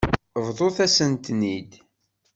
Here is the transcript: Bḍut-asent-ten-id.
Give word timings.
Bḍut-asent-ten-id. 0.45 1.71